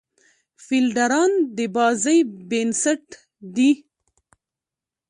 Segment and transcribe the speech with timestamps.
[0.65, 2.19] فیلډران د بازۍ
[2.49, 3.05] بېنسټ
[3.55, 3.71] دي.